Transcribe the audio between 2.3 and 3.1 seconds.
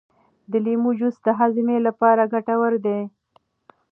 ګټور دی.